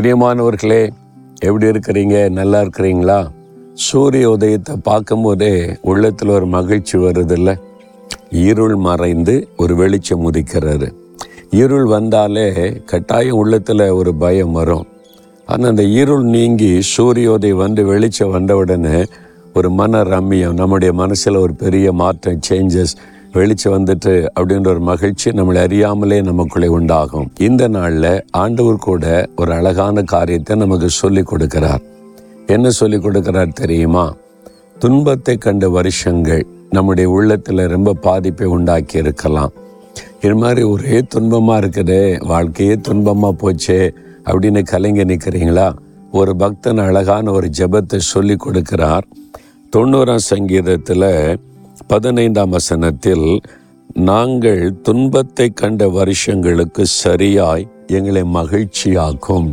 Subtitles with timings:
[0.00, 0.90] பிரியமானவர்களே
[1.40, 2.30] எப்படி இருக்கிறீங்க?
[2.30, 3.30] நல்லா இருக்கிறீங்களா?
[3.74, 7.60] சூரிய உதயத்தை பார்க்கும்போதே உள்ளத்தில் ஒரு மகிழ்ச்சி வருதில்ல.
[8.30, 10.92] இருள் மறைந்து ஒரு வெளிச்சம் உதிக்கிறாரு.
[11.50, 14.86] இருள் வந்தாலே கட்டாயம் உள்ளத்தில் ஒரு பயம் வரும்.
[15.46, 19.04] ஆனால் அந்த இருள் நீங்கி சூரியோதயம் வந்து வெளிச்சம் வந்த உடனே
[19.54, 22.96] ஒரு மன ரம்மியம் நம்முடைய மனசில் ஒரு பெரிய மாற்றம் சேஞ்சஸ்
[23.32, 27.32] வெளிச்சம் வந்துட்டு அப்படின்ற ஒரு மகிழ்ச்சி நம்மளை அறியாமலே நமக்குள்ளே உண்டாகும்.
[27.38, 29.04] இந்த நாளில் ஆண்டவர் கூட
[29.36, 31.82] ஒரு அழகான காரியத்தை நமக்கு சொல்லி கொடுக்கிறார்.
[32.46, 34.14] என்ன சொல்லி கொடுக்கிறார் தெரியுமா?
[34.78, 39.52] துன்பத்தை கண்ட வருஷங்கள் நம்முடைய உள்ளத்தில் ரொம்ப பாதிப்பை உண்டாக்கி இருக்கலாம்.
[40.20, 43.80] இது மாதிரி ஒரே துன்பமாக இருக்குது வாழ்க்கையே துன்பமாக போச்சே
[44.24, 45.68] அப்படின்னு கலைஞர் நிற்கிறீங்களா
[46.12, 49.06] ஒரு பக்தன் அழகான ஒரு ஜெபத்தை சொல்லி கொடுக்கிறார்.
[49.76, 51.08] தொண்ணூறாம் சங்கீதத்தில்
[51.90, 53.40] பதினைந்தாம் வசனத்தில்
[53.94, 59.48] நாங்கள் துன்பத்தை கண்ட வருஷங்களுக்கு சரியாய் எங்களை மகிழ்ச்சியாக்கும்.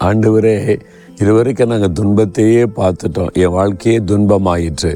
[0.00, 0.80] ஆண்டவரே
[1.20, 3.32] இதுவரைக்கும் நாங்கள் துன்பத்தையே பார்த்துட்டோம்.
[3.32, 4.92] என் வாழ்க்கையே துன்பமாயிற்று.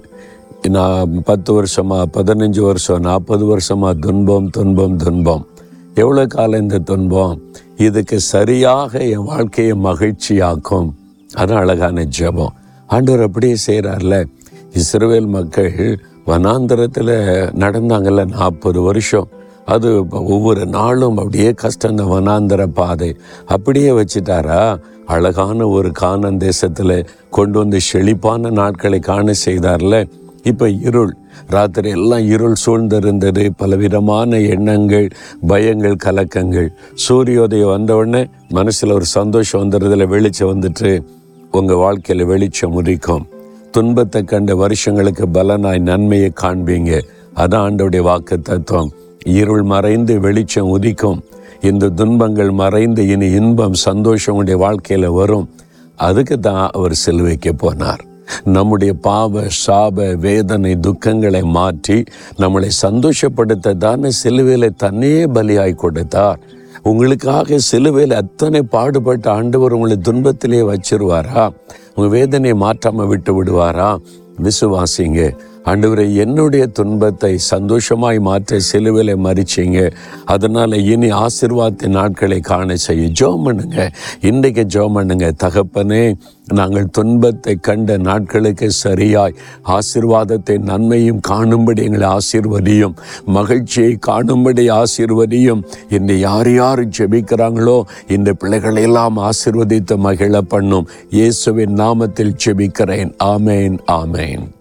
[0.69, 5.47] நான் பத்து வருஷமா பதினஞ்சு வருஷம் நாற்பது வருஷமா துன்பம் துன்பம் துன்பம்.
[5.95, 7.41] எவ்வளோ காலம் இந்த துன்பம்?
[7.77, 10.91] இதுக்கு சரியாக என் வாழ்க்கையை மகிழ்ச்சியாக்கும்.
[11.35, 12.55] அது அழகான ஜபம்.
[12.87, 14.27] ஆண்டவர் அப்படியே செய்கிறார்ல
[14.81, 17.17] இஸ்ரவேல் மக்கள் வனாந்தரத்தில்
[17.55, 19.29] நடந்தாங்கல்ல நாற்பது வருஷம்.
[19.65, 23.17] அது ஒவ்வொரு நாளும் அப்படியே கஷ்டம் இந்த வனாந்தர பாதை.
[23.47, 24.81] அப்படியே வச்சுட்டாரா?
[25.07, 30.09] அழகான ஒரு கானன் தேசத்தில் கொண்டு வந்து செழிப்பான நாட்களை காண செய்தார்ல.
[30.43, 31.17] இப்போ இருள்.
[31.47, 33.51] ராத்திரி எல்லாம் இருள் சூழ்ந்திருந்தது.
[33.57, 35.09] பலவிதமான எண்ணங்கள்
[35.49, 36.69] பயங்கள் கலக்கங்கள்.
[37.09, 41.05] சூரியோதயம் வந்தவுடனே மனசில் ஒரு சந்தோஷம் வந்துடுறதுல வெளிச்சம் வந்துட்டு
[41.51, 43.27] உங்கள் வாழ்க்கையில் வெளிச்சம் உதிக்கும்.
[43.77, 46.93] துன்பத்தை கண்ட வருஷங்களுக்கு பலனாய் நன்மையை காண்பீங்க.
[47.43, 48.91] அதான் ஆண்டோடைய வாக்கு தத்துவம்
[49.39, 51.19] இருள் மறைந்து வெளிச்சம் உதிக்கும்.
[51.69, 55.47] இந்த துன்பங்கள் மறைந்து இனி இன்பம் சந்தோஷம் உடைய வாழ்க்கையில் வரும்.
[56.09, 58.03] அதுக்கு தான் அவர் சிலுவைக்கு போனார்.
[58.57, 61.99] நம்முடைய பாவ சாப வேதனை துக்கங்களை மாற்றி
[62.43, 66.41] நம்மளை சந்தோஷப்படுத்த தானே சிலுவையில் தன்னையே பலியாய் கொடுத்தார்.
[66.91, 71.45] உங்களுக்காக சிலுவையில் அத்தனை பாடுபட்ட ஆண்டவர் உங்களை துன்பத்திலே வச்சிருவாரா?
[71.97, 73.99] உங்கள் வேதனையை மாற்றாமல் விட்டு விடுவாரா?
[74.43, 75.21] விசுவாசிங்க.
[75.71, 79.91] ஆண்டவரை என்னுடைய துன்பத்தை சந்தோஷமாய் மாற்ற சிலுவையில மறிச்சிங்க.
[80.25, 83.91] அதனால இனி ஆசிர்வாதத்தின் நாட்களை காண செய்ய ஜோம் பண்ணுங்க.
[84.21, 85.33] இன்றைக்கு ஜோம் பண்ணுங்க.
[85.45, 86.15] தகப்பனே
[86.53, 89.35] நாங்கள் துன்பத்தை கண்ட நாட்களுக்கு சரியாய்
[89.77, 92.95] ஆசிர்வாதத்தை நன்மையும் காணும்படி எங்களை ஆசீர்வதியும்.
[93.25, 95.65] மகிழ்ச்சியை காணும்படி ஆசீர்வதியும்.
[95.89, 97.79] இந்த யார் யார் ஜெபிக்கிறாங்களோ
[98.09, 99.19] இந்த பிள்ளைகளை எல்லாம்
[100.09, 100.89] மகிழ பண்ணும்.
[101.11, 103.13] இயேசுவின் நாமத்தில் ஜெபிக்கிறேன்.
[103.25, 104.56] ஆமேன் ஆமேன்.